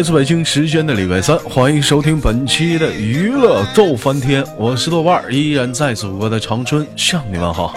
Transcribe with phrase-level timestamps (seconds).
[0.00, 7.74] 来自北京时间的礼拜三，欢迎收听本期的娱乐逗翻天，我是豆瓣，依然在祖国的长春向你们好。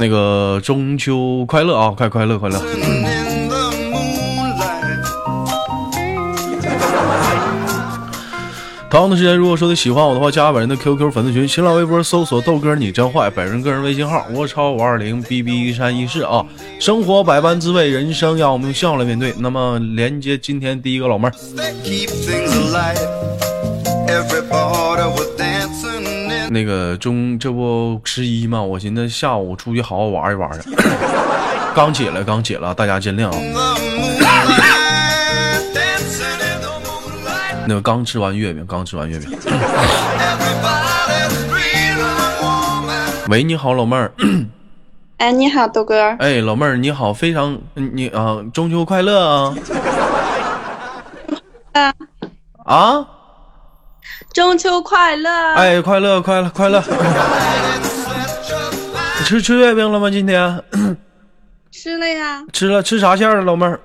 [0.00, 2.58] 那个中秋快乐啊，快快乐快乐！
[8.94, 16.46] 同样的时间，如果说你喜欢我的话，加本人的 QQ 粉丝群，新浪微博搜索豆哥你真坏，本人个人微信号我超五二零 B B 一三一四啊。
[16.78, 19.34] 生活百般滋味，人生要我们用笑来面对。
[19.36, 21.32] 那么连接今天第一个老妹儿，
[26.50, 28.62] 那个中这不十一吗？
[28.62, 30.70] 我寻思下午出去好好玩一玩去。
[31.74, 33.34] 刚起来，刚起来，大家见谅啊。
[37.66, 39.30] 那个刚吃完月饼，刚吃完月饼。
[43.28, 44.12] 喂，你好，老妹儿。
[45.16, 46.14] 哎，你好，豆哥。
[46.18, 49.54] 哎，老妹儿，你好，非常你啊，中秋快乐啊！
[51.72, 51.94] 啊
[52.64, 53.06] 啊！
[54.32, 55.30] 中秋快乐！
[55.54, 56.82] 哎，快乐，快乐，快乐！
[59.24, 60.10] 吃吃月饼了吗？
[60.10, 60.62] 今天？
[61.70, 62.42] 吃了呀。
[62.52, 63.80] 吃了，吃啥馅儿的，老妹儿？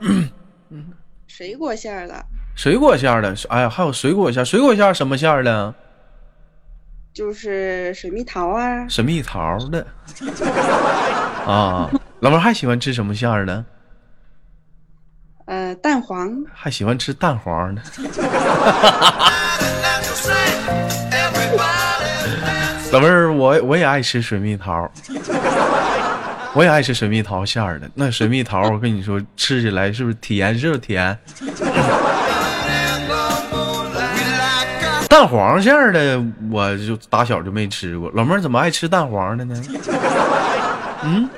[1.27, 2.25] 水果馅儿的。
[2.59, 5.73] 水果馅的，哎呀，还有水果馅，水果馅什么馅的？
[7.13, 8.85] 就是水蜜桃啊。
[8.89, 9.87] 水蜜桃的。
[11.47, 13.63] 啊，老妹还喜欢吃什么馅的？
[15.45, 16.43] 呃，蛋黄。
[16.53, 17.81] 还喜欢吃蛋黄的。
[22.91, 24.91] 老妹儿，我我也爱吃水蜜桃，
[26.53, 27.89] 我也爱吃水蜜桃馅儿的。
[27.95, 30.59] 那水蜜桃，我跟你说，吃起来是不是甜？
[30.59, 31.17] 是不是甜？
[35.09, 38.09] 蛋黄馅的，我就打小就没吃过。
[38.13, 39.61] 老妹儿怎么爱吃蛋黄的呢？
[41.03, 41.29] 嗯，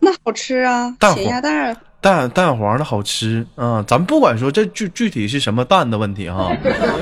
[0.00, 1.74] 那好吃啊，咸鸭蛋。
[1.98, 3.82] 蛋蛋黄的好吃啊！
[3.86, 6.52] 咱不管说这具具体是什么蛋的问题哈，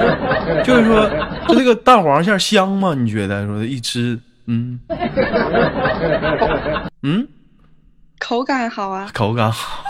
[0.64, 1.10] 就是说，
[1.48, 2.94] 就这个蛋黄馅香吗？
[2.96, 4.80] 你觉得说一吃，嗯
[7.02, 7.26] 嗯，
[8.18, 9.84] 口感好啊，口感好。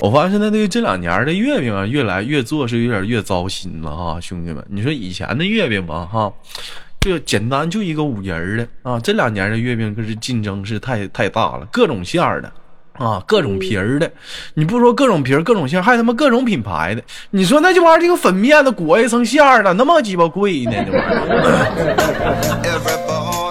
[0.00, 6.32] 我发现现在这个这两年的月饼啊，越来越做是有点越糟心了哈，兄弟们，你说以前的月饼吧哈，
[7.00, 12.50] 就简单就一个五仁的啊，这两年的月饼可是竞争是太太大了，各种馅儿的
[12.92, 14.08] 啊，各种皮儿的，
[14.54, 20.72] 你不说各种皮儿各种馅儿，还他妈各种品牌的，你说那这玩意儿这个粉面子裹一层馅儿的，那么鸡巴贵呢？
[20.86, 21.04] 这玩意
[22.70, 23.44] 儿。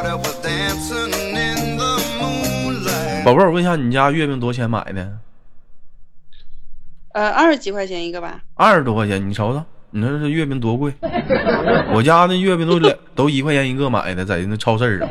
[3.27, 5.17] 宝贝儿，我问一下，你家月饼多少钱买的？
[7.11, 8.39] 呃，二十几块钱一个吧。
[8.53, 10.93] 二十多块钱，你瞅瞅，你说这月饼多贵？
[11.93, 15.09] 我家那月饼都两都一块钱一个买的，在那超市上。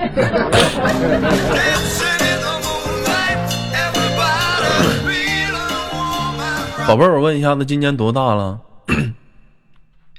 [6.88, 8.58] 宝贝儿，我问一下，子，今年多大了？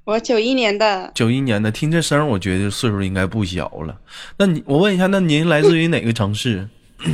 [0.06, 1.10] 我九一年的。
[1.16, 3.98] 九一年的，听这声，我觉得岁数应该不小了。
[4.38, 6.70] 那你，我问一下，那您来自于哪个城市？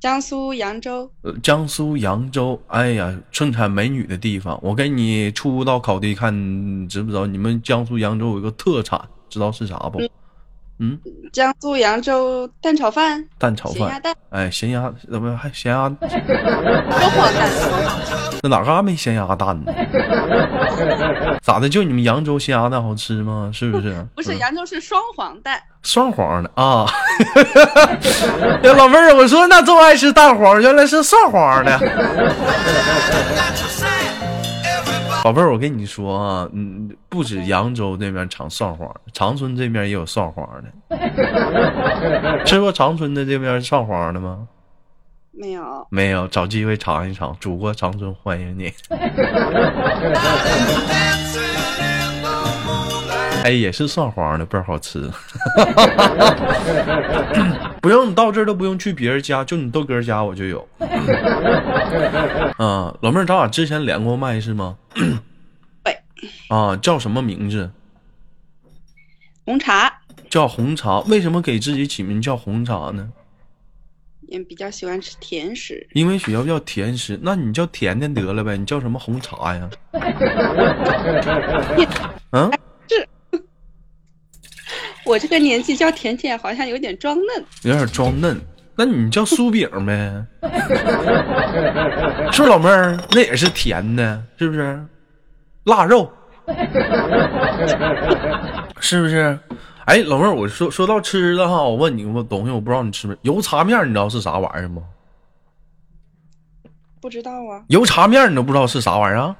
[0.00, 4.58] 江苏扬州，呃，江苏扬州，哎呀，盛产美女的地方。
[4.62, 6.32] 我给你出道考题，看
[6.88, 7.26] 知不知道？
[7.26, 9.98] 你们江苏扬州有个特产，知道是啥不？
[10.00, 10.08] 嗯，
[11.32, 15.90] 江苏扬州蛋炒饭，蛋炒饭，咸鸭蛋，哎，咸鸭怎么还咸鸭？
[16.00, 17.48] 双黄蛋，
[18.42, 19.72] 那哪嘎没咸鸭蛋呢？
[21.42, 21.68] 咋的？
[21.68, 23.50] 就你们扬州咸鸭蛋好吃吗？
[23.52, 24.06] 是不是？
[24.14, 26.86] 不是，扬州是双黄蛋，双黄的啊。
[28.62, 31.78] 呀，老妹儿，我说那这么爱吃蛋黄，原来是双黄的。
[35.24, 40.48] 宝贝儿，我跟你说啊，嗯，不止扬州那边产蒜花，长春这边也有蒜花
[40.88, 42.42] 的。
[42.46, 44.48] 吃过长春的这边蒜花的吗？
[45.32, 47.36] 没有，没有，找机会尝一尝。
[47.40, 48.72] 祖国长春欢迎你。
[53.48, 55.00] 哎，也是蒜黄的，倍儿好吃。
[57.80, 60.68] 不用你到这儿都不用去别人家，就你豆哥家我就有。
[62.58, 64.76] 啊， 老妹儿，咱俩之前连过麦是吗？
[65.82, 65.98] 对。
[66.50, 67.70] 啊，叫什么名字？
[69.46, 69.90] 红茶。
[70.28, 73.08] 叫红茶，为什么给自己起名叫红茶呢？
[74.28, 75.88] 也比较喜欢吃甜食。
[75.94, 78.58] 因为学校叫甜食，那你叫甜甜得了呗？
[78.58, 79.70] 你叫什么红茶呀？
[85.08, 85.10] 嗯。
[85.10, 88.38] 我这个年纪叫甜甜，好像有点装嫩，有点装嫩。
[88.76, 90.24] 那你叫酥饼呗？
[92.30, 92.96] 是不是老妹儿？
[93.10, 94.80] 那也是甜的，是不是？
[95.64, 96.08] 腊肉
[98.80, 99.36] 是不是？
[99.86, 103.16] 哎，老妹儿，我说说到吃的哈，我问你个东西，我不知道你吃没？
[103.22, 104.82] 油茶面，你知道是啥玩意儿吗？
[107.00, 109.34] 不知道啊，油茶面你都不知道是啥玩意儿啊？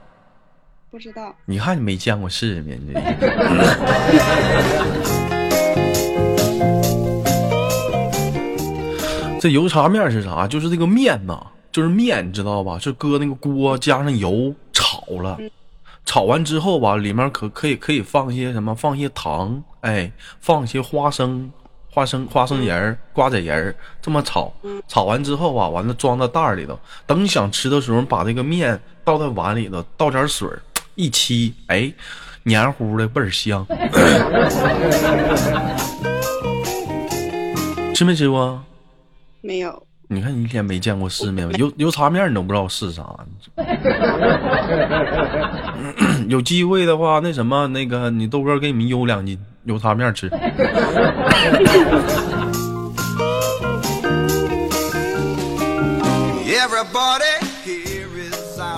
[0.91, 1.35] 不知道。
[1.44, 2.94] 你看你没见过世面，这。
[9.40, 10.46] 这油茶面是啥？
[10.46, 12.79] 就是这个面呐，就是面，你知道吧？
[12.79, 15.38] 是搁那个锅加上油炒了，
[16.05, 18.75] 炒完之后吧，里面可可以可以放一些什么？
[18.75, 21.50] 放一些糖，哎，放一些花生、
[21.90, 24.52] 花生、花生仁儿、瓜子仁儿，这么炒。
[24.88, 26.79] 炒完之后啊，完了装到袋里头。
[27.06, 30.49] 等你想吃的时候，把这个面倒在碗里头，倒点水
[30.94, 31.93] 一沏，哎，
[32.43, 33.67] 黏糊的倍儿香。
[37.94, 38.62] 吃没吃过？
[39.49, 43.03] 没有，你看你一天没见过世面，油油茶面你都不知道是啥。
[46.29, 50.29] 有机会的话，那什么，那个你豆哥给你们邮两斤油茶面吃。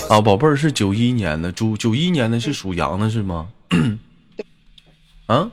[0.09, 3.49] 啊，宝贝儿是九一年的，猪九一年的是属羊的是吗？
[5.27, 5.51] 啊？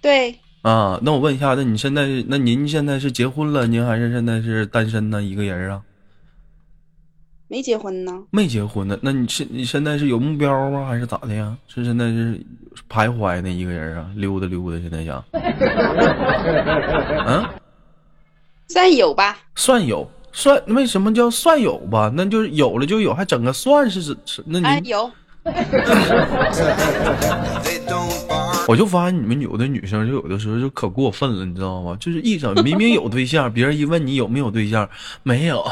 [0.00, 0.38] 对。
[0.64, 5.22] 啊，那我问一下，那你现在，那您现在是结婚了，您还是现在是单身呢？
[5.22, 5.82] 一个人啊？
[7.48, 8.22] 没结婚呢。
[8.30, 8.98] 没结婚呢？
[9.02, 10.86] 那你现你现在是有目标吗？
[10.86, 11.54] 还是咋的呀？
[11.68, 12.40] 是现在是
[12.88, 13.50] 徘徊呢？
[13.50, 15.22] 一个人啊，溜达溜达，现在想？
[17.26, 17.44] 嗯，
[18.68, 19.36] 算有吧。
[19.56, 22.10] 算有，算为什么叫算有吧？
[22.16, 24.16] 那就是有了就有，还整个算是是
[24.46, 25.10] 那你有。
[28.68, 31.96] 我就发现你们有的女生就有的时候就可过分了，你知道吗？
[32.00, 34.88] 就是一整明明有对象，别人一问你有没有对象，
[35.22, 35.62] 没有，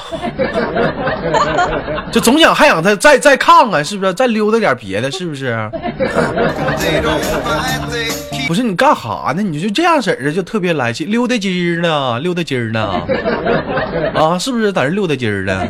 [2.12, 4.12] 就总想还想再再再看看，是不是？
[4.12, 5.56] 再溜达点别的，是不是？
[8.47, 9.43] 不是你干哈呢？
[9.43, 13.00] 你就这样式的就特别来气，溜达鸡儿呢，溜达鸡儿呢，
[14.15, 15.67] 啊，是不是在这溜达鸡儿呢？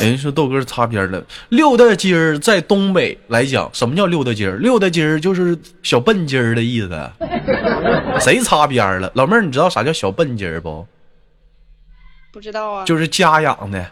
[0.00, 4.56] 人说豆哥擦边了，溜达鸡儿在东北来讲，什么叫溜达鸡儿？
[4.58, 7.10] 溜达鸡儿就是小笨鸡儿的意思。
[8.20, 9.10] 谁擦边了？
[9.14, 10.86] 老妹儿，你知道啥叫小笨鸡儿不？
[12.32, 12.84] 不知道啊。
[12.84, 13.90] 就是家养的，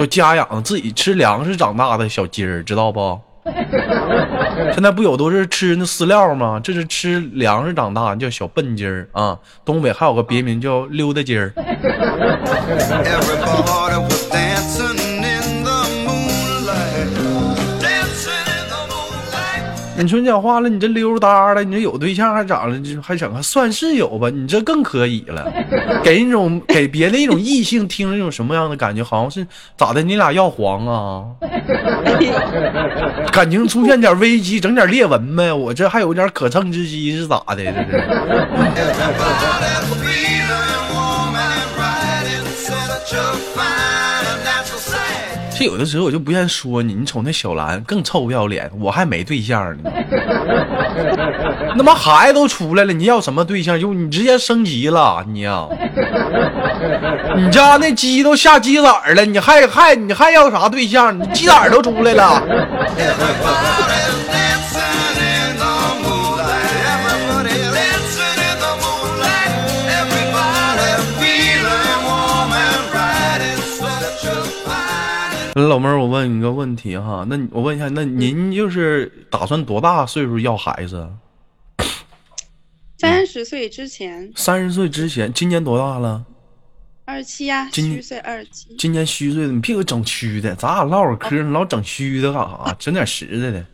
[0.00, 3.20] 就家养自己吃粮食长大的小鸡儿，知道不？
[4.72, 6.60] 现在不有都是吃那饲料吗？
[6.62, 9.38] 这是吃粮食长大，叫小笨鸡儿啊。
[9.64, 11.52] 东北还有个别名叫溜达鸡儿。
[20.02, 24.30] 你说讲话了，你这溜达的，你这有对象还长了，还整个算是有吧？
[24.30, 25.52] 你这更可以了，
[26.04, 29.02] 给人一种给别的一种异性听着一种什么样的感觉？
[29.02, 29.46] 好像是
[29.76, 30.02] 咋的？
[30.02, 31.24] 你俩要黄啊？
[33.32, 35.52] 感情出现点危机，整点裂纹呗？
[35.52, 37.56] 我这还有点可乘之机是咋的？
[37.56, 37.74] 这是。
[45.58, 49.90] 这有的时候我就不愿意说你，你瞅那小兰更臭不要脸，我还没对象呢，
[51.76, 53.80] 那妈孩子都出来了，你要什么对象？
[53.80, 55.66] 就你直接升级了，你呀，
[57.36, 61.18] 你家那鸡都下鸡崽了，你还还你还要啥对象？
[61.18, 62.40] 你鸡崽都出来了。
[75.66, 81.08] 老妹儿，我问你个问题哈，那我问一下，那您就是打算多大岁数要孩子？
[82.98, 84.30] 三十岁之前。
[84.36, 86.24] 三十岁之前，今年多大了？
[87.04, 88.76] 二十七呀，虚岁二十七。
[88.76, 92.76] 今年虚岁的，你别给我整虚的，咱俩唠会嗑，你老整虚的干啥？
[92.78, 93.64] 整点实在的。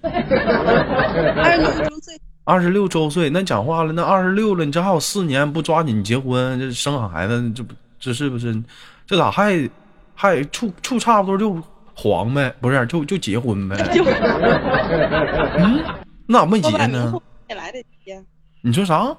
[1.43, 2.21] 二十六周岁。
[2.45, 8.63] 二十六周岁，那讲话了，那二十六了，你这还有四年不抓紧结婚，这生孩子，这不这是不是？
[9.07, 9.69] 这咋还
[10.15, 11.63] 还处处差不多就？
[11.95, 13.77] 黄呗，不是就就结婚呗？
[15.59, 15.83] 嗯，
[16.27, 17.13] 那咋没结呢？
[17.49, 18.19] 也来得及呀。
[18.63, 19.17] 你说啥？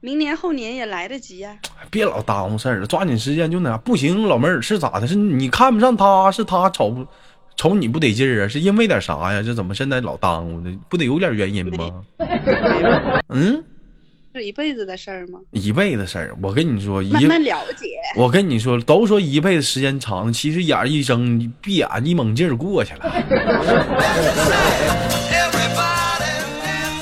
[0.00, 1.58] 明年后年也来得及呀。
[1.90, 4.22] 别老耽误事儿了，抓紧时间就那不行。
[4.28, 5.06] 老妹儿是咋的？
[5.08, 7.04] 是你看不上他，是他瞅不
[7.56, 8.48] 瞅你不得劲儿啊？
[8.48, 9.42] 是因为点啥呀？
[9.42, 10.78] 这怎么现在老耽误呢？
[10.88, 12.04] 不得有点原因吗？
[13.30, 13.64] 嗯。
[14.38, 15.40] 是一辈子的事儿吗？
[15.50, 17.96] 一辈子事儿，我跟你说，慢慢了解。
[18.16, 23.00] 我跟你说，都说一辈子时间长，其实眼一睁，闭眼一猛劲儿过去了。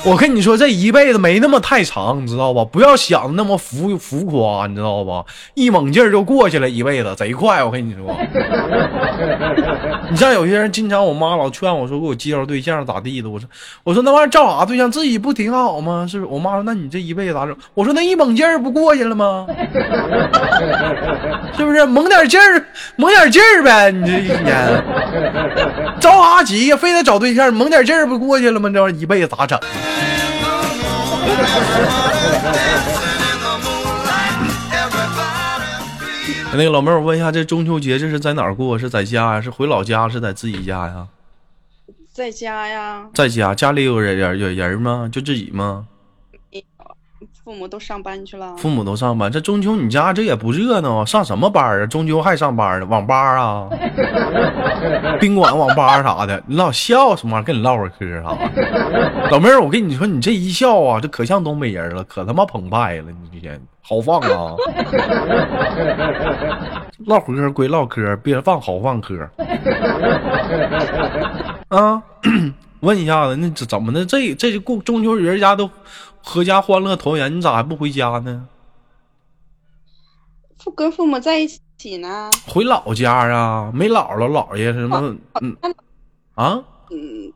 [0.07, 2.63] 我跟你说，这一辈子没那么太长，你知道吧？
[2.63, 5.25] 不要想的那么浮浮夸，你知道吧？
[5.53, 7.61] 一猛劲儿就过去了，一辈子贼快。
[7.61, 8.15] 我跟你说，
[10.09, 13.29] 你像有些人，经常我妈老劝我说，给我介绍对象咋地的。
[13.29, 13.49] 我说，
[13.83, 14.89] 我说那玩意儿照啥对象？
[14.89, 16.07] 自己不挺好吗？
[16.09, 16.31] 是不是？
[16.31, 17.53] 我妈说，那你这一辈子咋整？
[17.73, 19.45] 我说那一猛劲儿不过去了吗？
[21.57, 21.85] 是不是？
[21.85, 23.91] 猛点劲儿，猛点劲儿呗！
[23.91, 24.37] 你这一天
[25.99, 26.77] 着啥急呀？
[26.77, 28.69] 非得找对象，猛点劲儿不过去了吗？
[28.69, 29.59] 这玩意儿一辈子咋整？
[36.53, 38.79] 那个老妹儿，我问一下，这中秋节这是在哪儿过？
[38.79, 39.41] 是在家呀？
[39.41, 40.09] 是回老家？
[40.09, 41.07] 是在自己家呀？
[42.13, 45.07] 在家呀，在家，家里有人人有人吗？
[45.11, 45.85] 就自己吗？
[47.47, 48.57] 父母都上班去了。
[48.57, 51.05] 父母都上班，这中秋你家这也不热闹啊？
[51.05, 51.85] 上什么班啊？
[51.85, 52.85] 中秋还上班呢？
[52.87, 53.69] 网吧啊？
[55.17, 56.43] 宾馆、网吧啥的？
[56.45, 57.47] 你老笑什么玩意儿？
[57.47, 58.35] 跟你唠会儿嗑啥？
[59.31, 63.05] 老妹儿，我跟你说，你这一笑啊，这可像东北人了，可他妈澎湃了！
[63.23, 64.53] 你这天好放啊！
[67.07, 69.25] 唠嗑归唠嗑，别放豪放嗑。
[71.69, 72.03] 啊，
[72.81, 74.05] 问一下子，那怎么的？
[74.05, 75.69] 这这过中秋人家都
[76.23, 78.47] 阖家欢乐团圆，你咋还不回家呢？
[80.59, 82.31] 父跟父母在一起呢。
[82.47, 83.71] 回老家啊？
[83.73, 85.15] 没姥姥姥爷什么？
[85.41, 85.55] 嗯
[86.35, 86.63] 啊？
[86.91, 87.31] 嗯，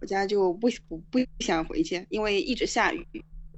[0.00, 3.06] 我家就不不不想回去，因为一直下雨，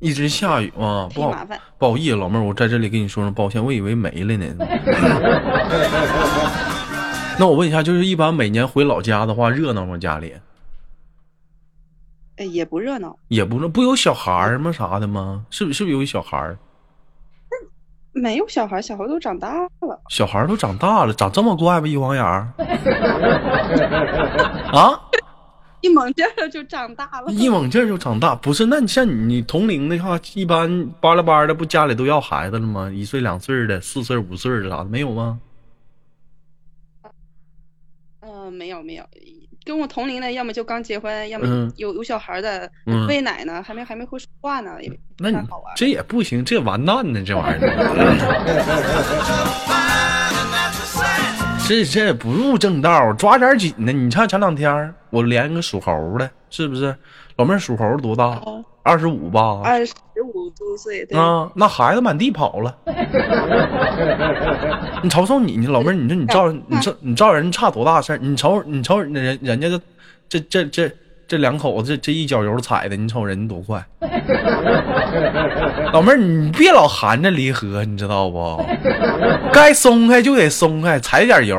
[0.01, 1.09] 一直下雨吗？
[1.15, 1.59] 不好麻烦。
[1.79, 4.47] 不好意思，老妹儿，我在这里跟你说声抱歉，我以为没了呢。
[7.39, 9.97] 那我问一下，就是一般每年回老家的话，热闹吗？
[9.97, 10.35] 家里
[12.37, 14.73] 哎，也不热闹，也不热不有小孩儿吗？
[14.73, 15.47] 啥的吗？
[15.51, 16.59] 是不是不是有一小孩儿？
[18.17, 20.01] 没有小孩，小孩都长大了。
[20.09, 21.89] 小孩儿都长大了，长这么快吗？
[21.89, 22.49] 一晃眼儿
[24.73, 25.01] 啊，
[25.83, 27.33] 一猛劲儿就长大了。
[27.33, 28.35] 一猛劲儿就长大。
[28.37, 32.89] 不是，那你像你你同龄的话，一般巴拉巴的不家里都要孩子了吗？
[32.89, 35.41] 一岁两岁的，四岁五岁的啥的没有吗？
[38.21, 39.05] 嗯、没有没有，
[39.65, 45.73] 跟我同龄的，要么就刚结婚，要么嗯有有小孩的，嗯喂奶呢，还没还没会说话呢，也那好玩。
[45.75, 47.71] 这也不行，这完蛋呢，这玩意儿。
[51.67, 53.91] 这这不入正道，抓点紧呢。
[53.91, 56.95] 你看前两天我连个属猴的，是不是？
[57.37, 58.25] 老妹儿属猴多大？
[58.25, 59.63] 哦二十五吧？
[59.65, 62.77] 二十五周岁，对，啊，那孩子满地跑了。
[65.03, 68.19] 你瞅瞅你，你老妹儿，你说你照你照你照人差多大事儿？
[68.19, 69.81] 你瞅你瞅人人家这
[70.29, 70.93] 这这这
[71.27, 73.83] 这两口子这这一脚油踩的，你瞅人家多快。
[75.95, 78.63] 老妹儿，你别老含着离合，你知道不？
[79.51, 81.57] 该松开就得松开，踩点油。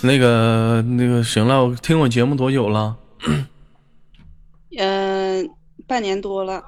[0.00, 2.96] 那个那个，行了，我听我节目多久了？
[4.78, 5.50] 嗯、
[5.86, 6.62] 半年多了，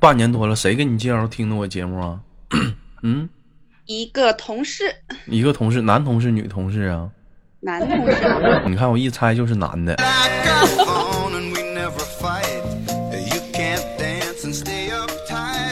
[0.00, 2.20] 半年多了，谁给你介绍听的我节目啊？
[3.02, 3.28] 嗯，
[3.84, 4.84] 一个同事，
[5.26, 7.10] 一个同事，男同事，女同事啊？
[7.60, 8.16] 男同事，
[8.66, 9.94] 你看我一猜就是男的。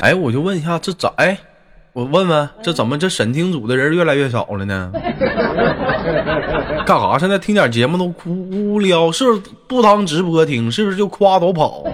[0.03, 1.13] 哎，我就问一下，这咋？
[1.17, 1.39] 哎，
[1.93, 4.93] 我问问，这怎么这审听组的人越来越少了呢？
[6.87, 7.19] 干啥？
[7.19, 10.71] 现在听点节目都哭无聊，是不是不当直播听？
[10.71, 11.83] 是不是就夸都跑？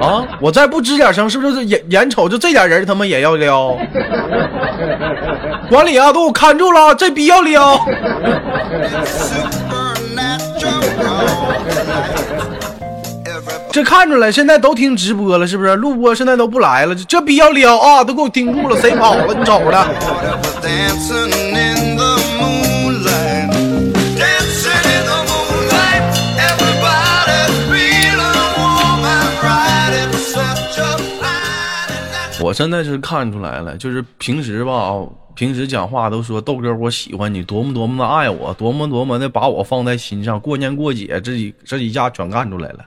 [0.00, 0.26] 啊！
[0.40, 3.74] 我再不吱点声，是不是眼眼瞅着这点人他妈也要撩？
[5.70, 7.76] 管理啊，都给我看住了，这逼要撩！
[13.78, 15.76] 这看出来，现在都听直播了，是不是？
[15.76, 18.02] 录播现在都不来了，这这逼要撩啊！
[18.02, 19.32] 都给我盯住了，谁跑了？
[19.32, 19.86] 你瞅着。
[32.48, 34.94] 我现在是看出来了，就是平时吧，
[35.34, 42.78] 平时讲话都说豆哥我喜欢你，多么多么的爱我，多么多么的把我放在心上，过年过节这几这几下全干出来了。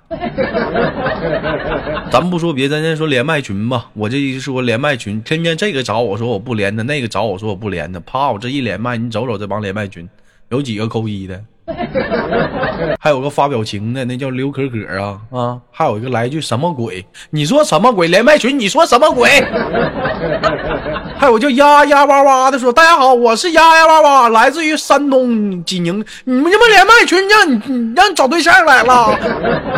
[2.12, 3.91] 咱不说别的，咱先说连麦群吧。
[3.94, 10.10] 我这一说连麦群，天天这个找我说我不连他，那个找我说我不连他，啪，我这一连麦，你瞅瞅这帮连麦群，
[10.50, 11.39] 有几个扣一的？
[12.99, 15.57] 还有个发表情的，那叫刘可可啊啊！
[15.71, 17.05] 还有一个来一句什么鬼？
[17.31, 18.07] 你说什么鬼？
[18.07, 19.29] 连麦群，你说什么鬼？
[21.17, 26.03] 还有叫丫丫哇哇的说，大家好，我是丫丫哇哇，来自于山东济宁。
[26.23, 29.17] 你们这不连麦群让你你让你找对象来了，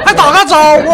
[0.05, 0.91] 还打个招呼？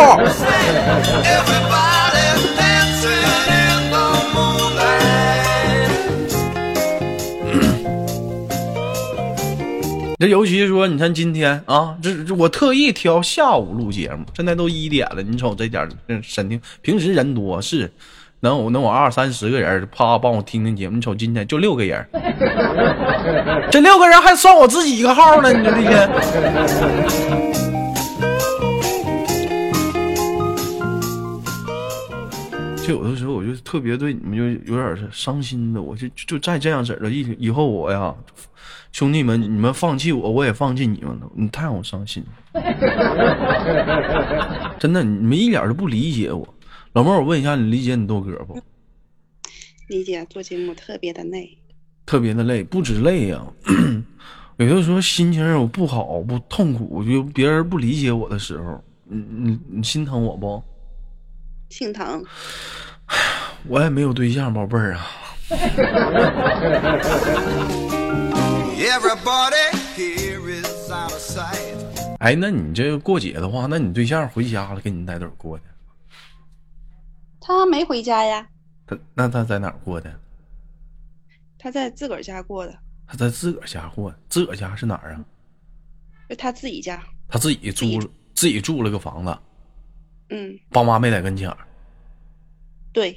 [10.19, 17.89] 这尤其是说，你看今天啊，这这我特意挑下午录节目，现在都一点了，你瞅这点儿这审听，平时人多是
[18.41, 22.05] 能有能有二三十个人，啪帮我听听节目，你瞅今天就六个人，
[23.71, 27.68] 这六个人还算我自己一个号呢，你说这些。
[32.89, 34.43] 就有的时候我就特别对你们就
[34.73, 38.15] 有点是伤心的，我就就再这样式儿的，以以后我呀，
[38.91, 42.61] 兄弟们，你们放弃我，我也放弃你们了，你太让我伤心了，
[44.79, 46.51] 真的，你们一点都不理解我。
[46.93, 48.59] 老妹儿，我问一下，你理解你豆哥不？
[49.89, 51.55] 理解做节目特别的累，
[52.07, 53.39] 特别的累，不止累呀、
[54.57, 60.63] 有的时候心情我不好，不痛苦，就别人不理解我的时候，你你你心疼我不？
[61.69, 62.23] 心疼。
[63.67, 65.07] 我也没有对象，宝贝儿啊。
[72.19, 75.63] 哎，那你这个过节的话，那你对象回家了，跟你在哪儿过的？
[77.39, 78.47] 他没回家呀，
[78.85, 80.13] 他那他在哪儿过的？
[81.57, 85.25] 他在自个儿家过的，他在自个儿家过，自个儿家是哪儿啊？
[86.29, 87.01] 就他自己家。
[87.27, 89.37] 他自己租了自己住了个房子，
[90.29, 91.57] 嗯，爸妈没在跟前儿。
[92.91, 93.15] 对，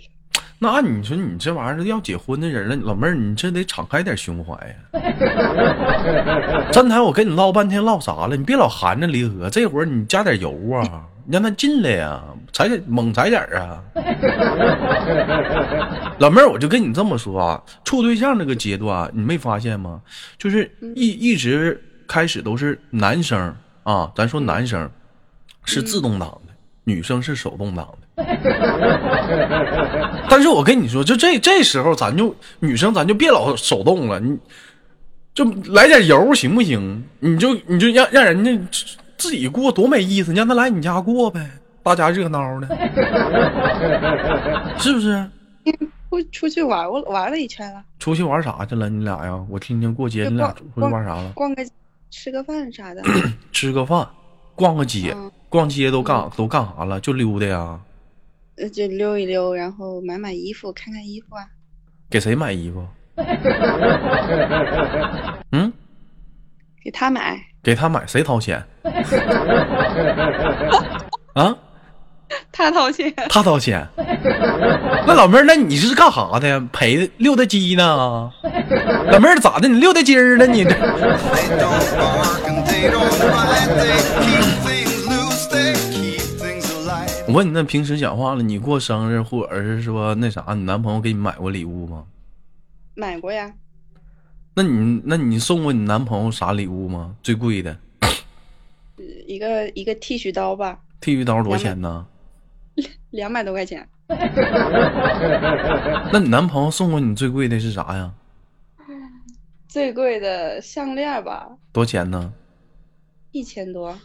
[0.58, 4.74] 那按你说，你这玩意儿要结婚的人了，老妹儿，你这得敞开点胸怀呀。
[6.72, 8.36] 站台我跟你唠半天，唠啥了？
[8.36, 13.82] 你别老含着离合，这会儿你加点油啊，你让他进来呀，踩点猛踩点儿啊。
[16.18, 20.00] 老妹儿，我就跟你这么说啊，处对象这个阶段，你没发现吗？
[20.38, 24.88] 就是一一直开始都是男生啊，咱说男生
[25.64, 26.51] 是自动挡的，
[26.84, 28.24] 女生是手动挡的。
[30.28, 34.38] 但是我跟你说，就这这时候，咱就女生咱就别老手动了，你
[35.34, 37.04] 就来点油行不行？
[37.20, 38.58] 你就你就让让人家
[39.16, 41.50] 自己过多没意思，你让他来你家过呗，
[41.82, 42.68] 大家热闹的，
[44.78, 45.26] 是不是？
[46.10, 48.90] 出出去玩我玩了一圈了，出去玩啥去了？
[48.90, 49.42] 你俩呀？
[49.48, 51.32] 我听听过节你俩出去玩啥了？
[51.34, 51.64] 逛个
[52.10, 53.02] 吃个饭啥的。
[53.50, 54.06] 吃个饭，
[54.54, 56.98] 逛个街，嗯逛街都干都干啥了？
[56.98, 57.78] 就溜达呀？
[58.56, 61.44] 呃，就溜一溜，然后买买衣服，看看衣服啊。
[62.10, 62.82] 给谁买衣服？
[65.52, 65.70] 嗯，
[66.82, 68.64] 给他买，给他买，谁掏钱？
[71.34, 71.54] 啊？
[72.50, 73.12] 他掏钱。
[73.28, 73.86] 他掏钱。
[75.06, 76.66] 那老妹儿，那你是干啥的呀？
[76.72, 78.30] 陪溜达鸡呢？
[79.10, 79.68] 老妹儿咋的？
[79.68, 80.46] 你溜达鸡儿了？
[80.46, 80.70] 你这
[87.32, 92.04] 我问你，那平时讲话了，你过生日或者是说那啥，你男朋友给你买过礼物吗？
[92.94, 93.54] 买过呀，
[94.54, 97.16] 那你那你送过你男朋友啥礼物吗？
[97.22, 97.74] 最贵的
[99.26, 102.06] 一个一个剃须刀吧，剃须刀多少钱呢？
[103.08, 103.88] 两百多块钱。
[106.12, 108.12] 那你男朋友送过你最贵的是啥呀？
[109.68, 112.34] 最贵的项链吧，多少钱呢？
[113.30, 113.98] 一千多。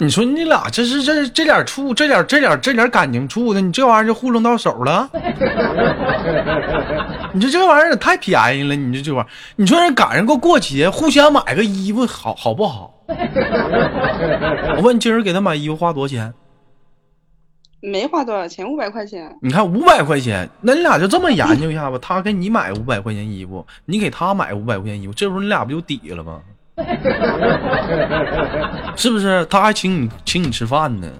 [0.00, 5.08] 你说你俩这是这这点处这点这点这点感情处的，你这玩意儿就糊弄到手了？
[7.32, 12.92] 你说这玩意儿也太便宜了，你说这玩意儿，你说人赶上过过节，互相买个衣服好好不好？
[14.76, 16.34] 我问你今儿给他买衣服花多少钱？
[17.82, 19.36] 没花多少钱，五百块钱。
[19.42, 21.98] 你看五百块钱，那你俩就这么研究一下吧。
[22.00, 26.40] 他给你买五百块钱衣服，你给他买五百块钱衣服，这时候你俩不就抵了吗？
[28.96, 29.44] 是不是？
[29.46, 31.10] 他还请你请你吃饭呢，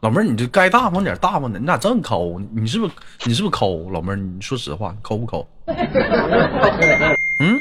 [0.00, 2.40] 老妹儿，你这该大方点，大方点，你咋这么抠？
[2.52, 2.92] 你是不是
[3.24, 3.90] 你是不是抠？
[3.90, 5.46] 老妹儿，你说实话，抠不抠？
[7.40, 7.60] 嗯，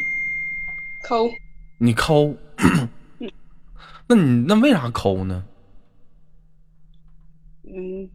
[1.03, 1.27] 抠，
[1.79, 2.35] 你抠，
[4.07, 5.43] 那你那为啥抠呢？
[7.65, 8.07] 嗯，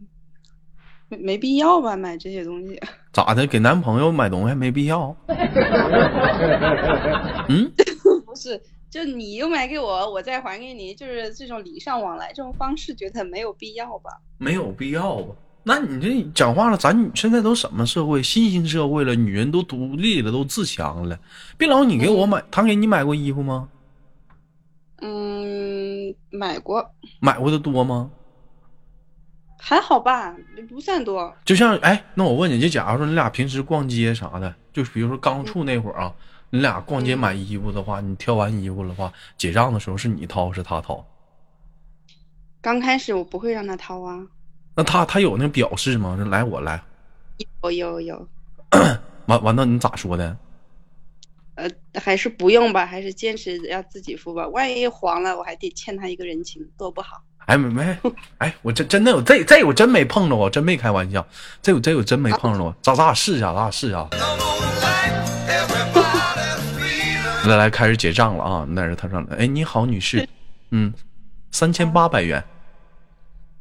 [1.09, 2.79] 没没必要吧，买这些东西。
[3.13, 3.47] 咋的？
[3.47, 5.15] 给男朋友买东西还没必要？
[7.49, 7.71] 嗯，
[8.25, 14.11] 不是，就你又买给我，我再还给你，就是这种礼尚往来这种方式，觉得没有必要吧？
[14.37, 15.35] 没有必要吧？
[15.63, 18.23] 那你这讲话了，咱现在都什么社会？
[18.23, 21.19] 新兴社会了，女人都独立了，都自强了。
[21.57, 23.67] 别老你给我买，他给你买过衣服吗？
[25.01, 28.09] 嗯，买过，买过的多吗？
[29.67, 30.33] 还好吧，
[30.69, 31.35] 不算多。
[31.43, 36.15] 就像哎，那我问你，就假如说你俩平时逛街啥的，就比如说刚处那会儿啊，
[36.51, 41.05] 你俩逛街嗯买衣服的话，你挑完衣服的话，结账的时候是你掏是他掏？
[42.61, 44.25] 刚开始我不会让他掏啊，
[44.73, 46.15] 那他他有那表示吗？
[46.15, 46.81] 说来我来，
[47.63, 48.27] 有有有，
[49.25, 50.37] 完 完，那你咋说的？
[51.55, 54.47] 呃，还是不用吧，还是坚持要自己付吧。
[54.47, 57.21] 万一黄了，我还得欠他一个人情，多不好。
[57.47, 57.97] 哎没没，
[58.39, 61.25] 哎，我真真的有这这我真没碰着我，真没开玩笑，
[61.61, 62.75] 这我这我真没碰着过。
[62.81, 64.07] 咱咱俩试一下，咱俩试一下。
[67.45, 68.67] 来来，开始结账了啊！
[68.69, 70.27] 那是他上来，哎，你好，女士，
[70.71, 70.93] 嗯，
[71.51, 72.43] 三千八百元，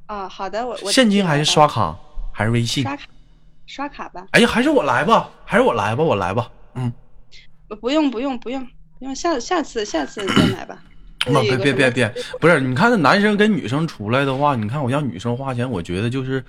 [0.07, 1.96] 啊，好的，我我现金还是刷卡
[2.33, 2.83] 还是微信？
[2.83, 3.05] 刷卡，
[3.66, 4.27] 刷卡吧。
[4.33, 6.51] 哎呀，还是我来吧，还是我来吧，我来吧。
[6.75, 6.92] 嗯，
[7.68, 8.66] 不不用不用不用
[8.99, 10.83] 不用，下下次下次再来吧。
[11.26, 16.42] 不别别别别，不是，你看那男生跟女生出来的话，你看我让女生花钱，我觉得就是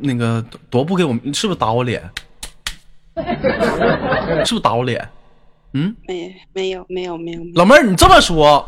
[0.00, 2.02] 那个多不给我，是不是打我脸？
[4.46, 5.06] 是不是打我脸？
[5.74, 8.66] 嗯，没没有没有没有没有，老妹儿，你这么说，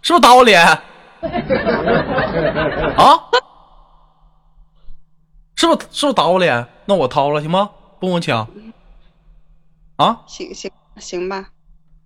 [0.00, 0.64] 是不是打我脸？
[2.96, 3.20] 啊？
[5.56, 6.66] 是不是是不是打我脸？
[6.86, 7.70] 那我掏了行吗？
[8.00, 8.48] 不跟我抢。
[9.96, 10.20] 啊？
[10.26, 11.48] 行行行吧。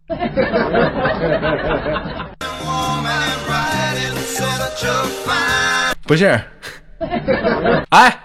[6.07, 6.41] 不是，
[7.91, 8.17] 哎，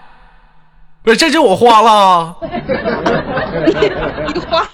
[1.02, 2.36] 不是，这就我花了。
[4.32, 4.66] 你花呀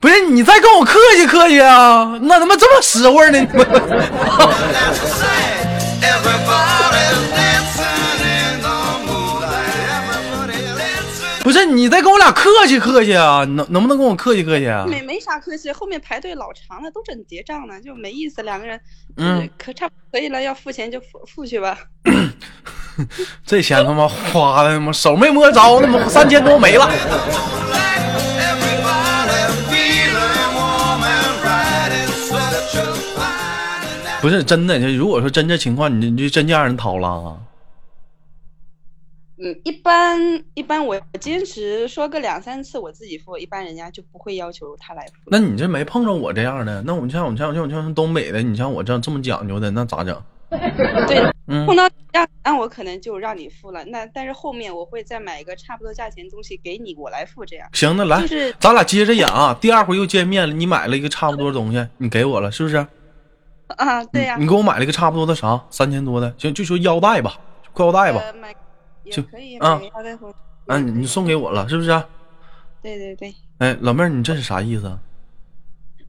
[0.00, 2.18] 不是你再跟我客气客气啊？
[2.22, 3.46] 那他妈这么实惠呢？
[11.44, 13.44] 不是你再跟我俩客气客气啊？
[13.44, 14.86] 能能不能跟我客气客气啊？
[14.88, 18.42] 没没啥客气，后面排队老长了，都整结账呢，就没意思。
[18.42, 18.80] 两个人，
[19.18, 21.78] 嗯呃，可差不可以了，要付钱就付付去吧。
[23.44, 26.90] 这钱他妈花的他妈手没摸着，他妈三千多没了。
[34.22, 37.36] 不是真的，如果说真这情况，你你就真让人掏了啊？
[39.44, 40.18] 嗯，一般
[40.54, 45.12] 一般我坚持说个两三次我自己付，一般人家就不会要求他来付。
[45.26, 50.20] 那你这没碰着我这样的，那我们像我们像像我像东北的，你像我这样这么讲究的，那咋整？
[50.50, 57.68] 对，嗯碰到让那我可能就让你付了，那但是后面我会再买一个差不多价钱的东西给你，我来付这样。
[57.72, 59.56] 行，那来，就是咱俩接着演啊。
[59.60, 62.86] 第二回又见面了，你买了一个差不多的东西，你给我了，是不是？
[63.76, 65.60] 啊，对呀、你给我买了一个差不多的啥？
[65.70, 67.36] 三千多的，行，就说腰带吧，
[67.72, 68.20] 裤腰带吧。
[68.22, 68.56] 呃，买也
[69.10, 70.28] 就可以，啊买个腰带回。
[70.66, 71.90] 啊，你你送给我了，是不是？
[72.82, 74.98] 对对对，哎，老妹儿，你这是啥意思啊？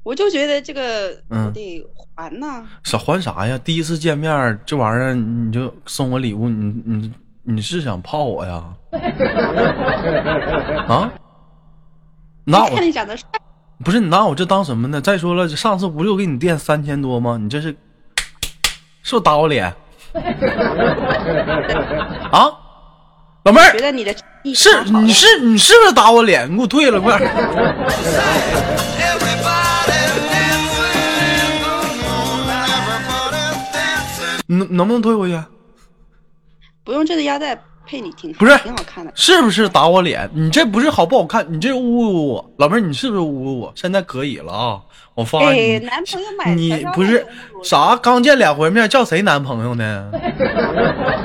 [0.03, 1.83] 我就觉得这个嗯我得
[2.15, 3.57] 还呐、啥还啥呀？
[3.63, 8.63] 第一次见面这玩意儿你就送我礼物，你你你是想泡我呀？
[10.87, 11.11] 啊？
[12.43, 13.27] 那我看你长得帅，
[13.83, 15.01] 不是你拿我这当什么呢？
[15.01, 17.37] 再说了，上次不就给你垫三千多吗？
[17.41, 17.69] 你这是
[19.01, 19.73] 是不是打我脸？
[22.31, 22.51] 啊，
[23.45, 24.11] 老妹儿，觉得你的
[24.55, 26.51] 是你是你是不是打我脸？
[26.51, 27.19] 你给我退了，快！
[34.47, 35.39] 能能不能退回去？
[36.83, 39.11] 不用这个腰带，配你挺不是挺好看的。
[39.15, 40.29] 是不是打我脸？
[40.33, 41.45] 你这不是好不好看？
[41.49, 43.71] 你这侮辱我，老妹儿，你是不是侮辱我？
[43.75, 44.79] 现在可以了啊！
[45.13, 47.25] 我发哎你，男朋友买你不是
[47.63, 47.95] 啥？
[47.95, 50.11] 刚见两回面，叫谁男朋友呢？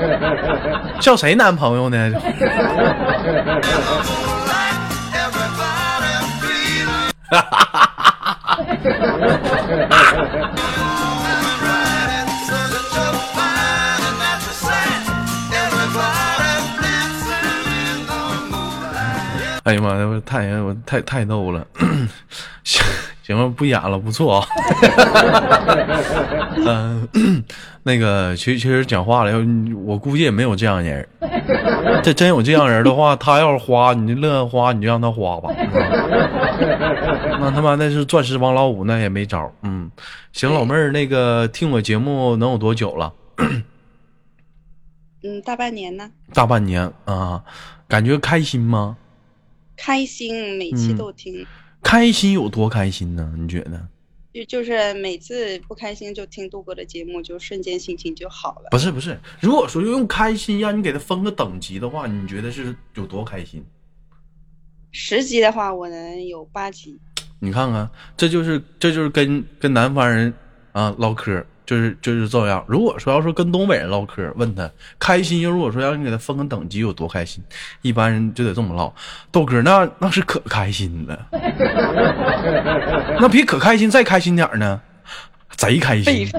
[1.01, 2.11] 叫谁男朋友呢
[5.13, 7.11] ？Everybody's feeling
[9.67, 10.80] riding
[19.63, 21.65] 哎呀妈呀，我太我太太逗了。
[22.63, 22.83] 行
[23.21, 24.47] 行了，不演了，不错啊。
[26.57, 27.07] 嗯、
[27.83, 29.31] 那个，其实其实讲话了，
[29.85, 31.07] 我估计也没有这样人。
[32.03, 35.49] 这真有这样人的话，他要是花，你就乐意花，你就让他花吧。
[37.39, 39.51] 那他妈那是钻石王老五，那也没招。
[39.61, 39.89] 嗯，
[40.31, 43.13] 行，老妹儿，那个听我节目能有多久了？
[45.23, 47.43] 嗯，大半年呢，大半年啊，
[47.87, 48.97] 感觉开心吗？
[49.83, 51.43] 开心，每期嗯都听。
[51.81, 53.33] 开心有多开心呢？
[53.35, 53.87] 你觉得？
[54.31, 58.67] 就就是每次不开心就听杜哥的节目，就瞬间心情就好了。
[58.69, 63.65] 不是不是，如果说用开心让你给他分个等级的话，你觉得是有多开心？
[64.91, 66.99] 十级的话，我能有八级。
[67.39, 70.31] 你看看，这就是这就是跟跟南方人
[70.73, 72.63] 啊唠嗑，就是就是这样。
[72.67, 74.69] 如果说要是跟东北人唠嗑，问他
[74.99, 77.43] 开心，如果说要你给他分个等级有多开心，
[77.81, 78.93] 一般人就得这么唠。
[79.31, 81.17] 豆哥那那是可开心了，
[83.19, 84.81] 那比可开心再开心点儿呢，
[85.55, 86.29] 贼开心。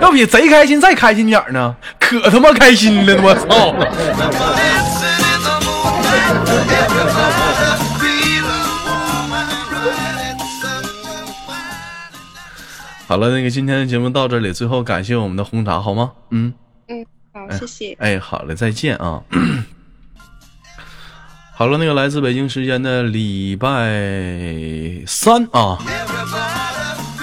[0.00, 3.74] 要比贼开心再开心点儿呢，可他妈开心了，我操！
[13.14, 16.10] 好了，那个今天的节目到这里，最后感谢我们的红茶，好吗？
[16.30, 16.52] 嗯
[16.88, 17.96] 嗯，好，谢谢。
[18.00, 19.22] 哎，好嘞，再见啊。
[21.54, 23.70] 好了，那个来自北京时间的礼拜
[25.06, 25.78] 三啊，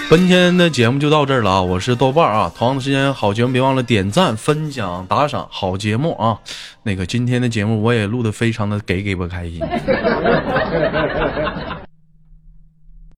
[0.09, 1.61] 本天的节目就到这儿了啊！
[1.61, 6.39] 我是豆瓣啊，同样的时间好节目别忘了点赞、分享、打赏，好节目啊！
[6.83, 9.59] 那个今天的节目我也录的非常的给给不开心。